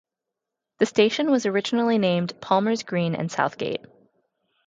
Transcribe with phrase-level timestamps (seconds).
[0.79, 3.85] The station was originally named Palmers Green and Southgate.